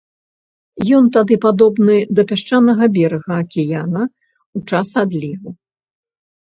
[0.99, 4.01] Ён тады падобны да пясчанага берага акіяна
[4.55, 5.49] ў часе адліву.